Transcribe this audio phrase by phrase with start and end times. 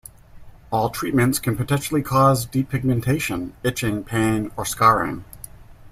[0.71, 5.25] All treatments can potentially cause depigmentation, itching, pain, or scarring.